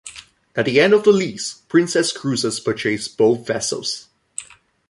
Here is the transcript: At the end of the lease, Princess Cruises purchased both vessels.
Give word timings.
At 0.55 0.65
the 0.65 0.79
end 0.81 0.93
of 0.95 1.03
the 1.03 1.11
lease, 1.11 1.53
Princess 1.69 2.11
Cruises 2.11 2.59
purchased 2.59 3.17
both 3.19 3.45
vessels. 3.45 4.07